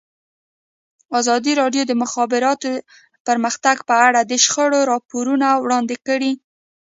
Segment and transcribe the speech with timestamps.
[1.19, 2.71] ازادي راډیو د د مخابراتو
[3.27, 6.31] پرمختګ په اړه د شخړو راپورونه وړاندې کړي.